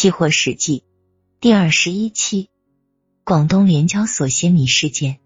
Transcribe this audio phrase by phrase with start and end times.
[0.00, 0.84] 期货史记
[1.40, 2.50] 第二十一期：
[3.24, 5.18] 广东联交所先米事件。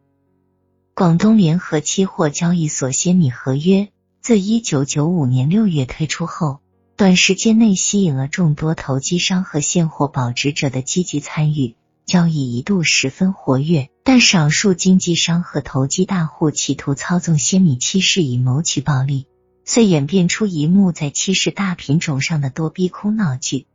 [0.95, 3.90] 广东联合期货交易所先米合约
[4.22, 6.61] 自一九九五年六月推出后，
[6.96, 11.77] 短时间内吸引了众多投机商和现货保值者的积极参与，
[12.07, 13.91] 交易一度十分活跃。
[14.04, 19.27] 但少数经纪商和投机大户企图操纵先米期市以谋取暴利，
[19.66, 23.66] 遂演变出一幕在期市大品种上的多逼空闹剧。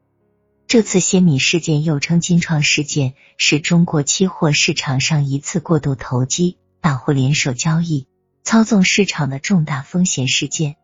[0.67, 8.05] 这次鲜米事件又称金创事件，是中国期货市场上一次过度投机、大户联手交易、
[8.43, 10.75] 操纵市场的重大风险事件。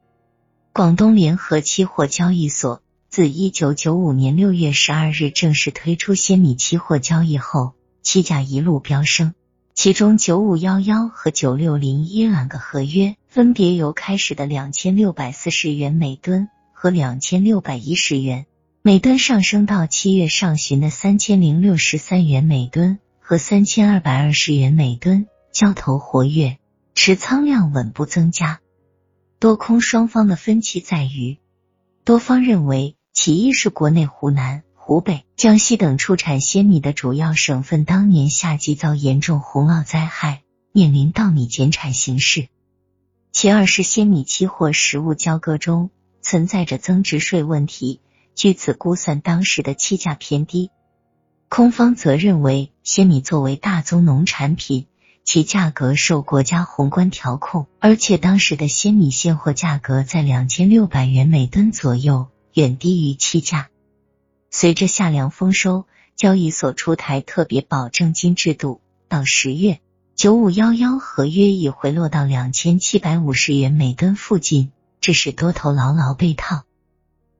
[0.71, 9.33] 广东联合期货交易所自一九九五年六月十二日正式推出鲜米期货交易后，期价一路飙升，
[9.73, 18.45] 其中九五幺幺和九六零一两个合约分别由开始的两千六百四十元每吨和两千六百一十元。
[18.85, 26.57] 每吨上升到七月上旬的三千零六十三元每吨和三千二百二十元每吨，交投活跃，
[26.93, 28.59] 持仓量稳步增加。
[29.39, 31.37] 多空双方的分歧在于，
[32.03, 42.49] 多方认为，其一是国内湖南、湖北、江西等出产鲜米的主要省份当年夏季遭严重洪涝灾害，面临稻米减产形势；
[43.31, 45.89] 其二是鲜米期货实物交割中
[46.21, 48.01] 存在着增值税问题。
[48.35, 50.71] 据此估算，当时的期价偏低。
[51.49, 54.87] 空方则认为，鲜米作为大宗农产品，
[55.23, 63.69] 其价格受国家宏观调控，而且当时的鲜米现货价格在两千六百元每吨左右，远低于期价。
[64.49, 69.79] 随着夏粮丰收，交易所出台特别保证金制度，到十月，
[70.15, 74.71] 九五幺幺合约已回落到两千七百五十元每吨附近，
[75.01, 76.63] 致使多头牢牢被套。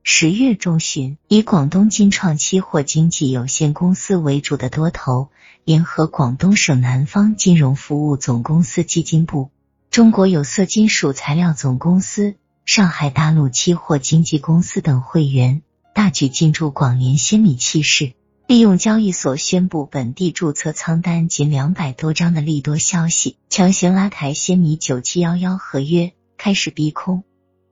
[0.06, 5.30] 十月中旬，以广东金创期货经纪有限公司为主的多头，
[5.64, 9.48] 联合广东省南方金融服务总公司基金部、
[9.90, 12.34] 中国有色金属材料总公司、
[12.66, 15.62] 上海大陆期货经纪公司等会员，
[15.94, 18.12] 大举进驻广联鲜米期市，
[18.46, 27.24] 利用交易所宣布本地注册仓单仅两百多张的利多消息，强行拉抬鲜米九七幺幺合约，开始逼空。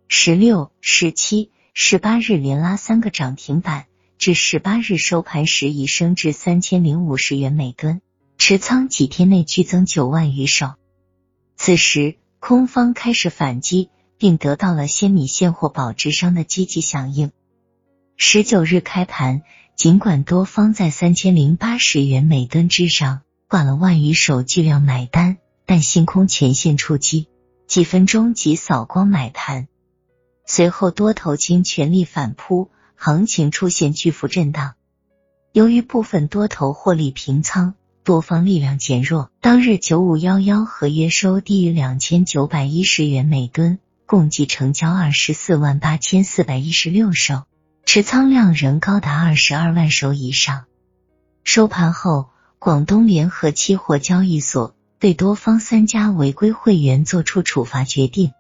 [0.09, 1.51] 十六、十七。
[1.75, 3.87] 十八日连拉三个涨停板，
[4.19, 8.03] 至十八日收盘时已升至三千零五十元每吨，
[8.37, 10.75] 持仓几天内剧增九万余手。
[11.57, 13.89] 此时空方开始反击，
[14.19, 17.33] 并得到了鲜米现货保值商的积极响应。
[18.19, 19.41] 十九日开盘，
[19.75, 27.29] 尽管多方在三千零八十元每吨之上挂了万余手巨量买单，但星空前线出击，
[27.67, 29.69] 几分钟即扫光买盘。
[30.45, 34.75] 随后多头倾全力反扑，行情出现巨幅震荡。
[35.53, 39.31] 由于部分多头获利平仓，多方力量减弱。
[39.41, 47.43] 当日九五幺幺合约收低于两千九百一十元每吨，共计成交二十四万八千四百一十六手，
[47.85, 50.65] 持仓量仍高达二十二万手以上。
[51.45, 58.33] 收盘后，广东联合期货交易所对多方三家违规会员作出处罚决定，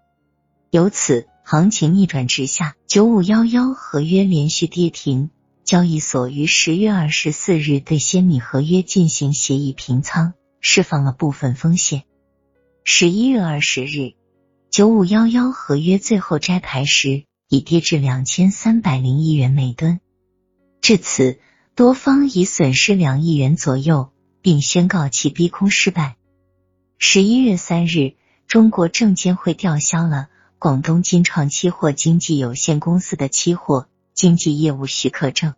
[0.70, 1.28] 由此。
[1.52, 5.28] 行情逆转直下，九五幺幺合约连续跌停。
[5.64, 12.04] 交易所于十月二十四日对鲜米合约进行协议平仓，释放了部分风险。
[12.84, 14.14] 十一月二十日，
[14.70, 20.00] 九五幺幺合约最后摘牌时已跌至两千三百零一元每吨，
[20.80, 21.38] 至此
[21.74, 24.10] 多方已损失两亿元左右，
[24.40, 26.16] 并宣告其逼空失败。
[26.96, 28.14] 十一月三日，
[28.46, 30.28] 中国证监会吊销了。
[30.62, 35.54] 广东金创期货经纪有限公司的期货经纪业务许可证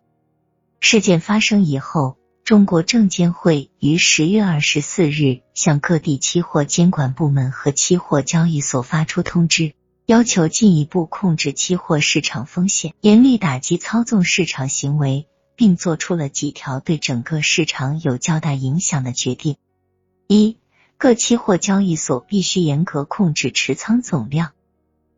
[0.79, 9.75] 事件发生以后，中国证监会于十月二十四日向各地期货监管部门和期货交易所发出通知，
[10.07, 19.55] 要求进一步控制期货市场风险，严厉打击操纵市场行为，并做出了几条对整个市场有较大影响的决定：
[20.25, 20.57] 一、
[20.97, 24.53] 各期货交易所必须严格控制持仓总量。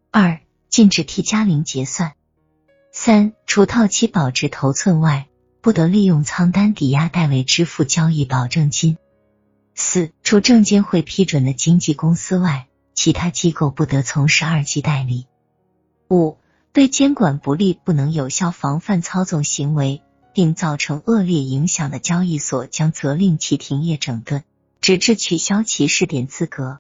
[0.09, 0.39] 二、
[0.69, 2.13] 禁止 T 加零结算。
[2.91, 5.27] 三、除套期保值头寸外，
[5.61, 8.97] 不得利用仓单抵押代为支付交易保证金。
[9.75, 15.27] 四、除证监会批准的经纪公司外，其他机构不得从事二级代理。
[16.09, 16.37] 五、
[16.71, 20.01] 对监管不力、不能有效防范操纵行为，
[20.33, 24.43] 并造成恶劣影响的交易所，将责令其停业整顿，
[24.79, 26.79] 直至取消其试点资格。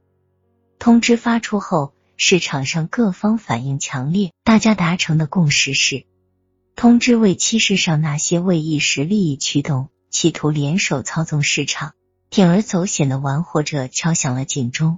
[0.79, 1.93] 通知发出后。
[2.19, 6.07] 市场上各方反应强烈，大家达成的共识是：
[6.75, 11.93] 通知为期市上那些为一时利益驱动，企图联手操纵市场、
[12.31, 14.97] 铤而走险的玩火者敲响了警钟。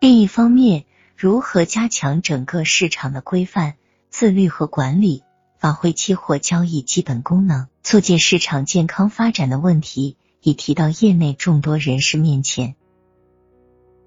[0.00, 3.74] 另一方面，如何加强整个市场的规范、
[4.08, 5.22] 自律和管理，
[5.58, 12.76] 发挥期货交易基本功能，促进市场健康发展的问题，已提到业内众多人士面前。